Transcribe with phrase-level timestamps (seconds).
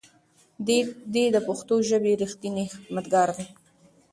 [1.13, 3.47] دی د پښتو ژبې رښتینی خدمتګار دی.